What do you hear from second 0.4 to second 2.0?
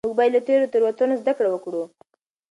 تیرو تېروتنو زده کړه وکړو.